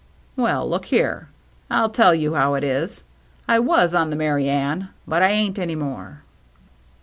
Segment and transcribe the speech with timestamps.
[0.35, 1.27] "Well, look here;
[1.69, 3.03] I'll tell you how it is.
[3.47, 6.23] I was on the Merry Anne^ but I ain't any more."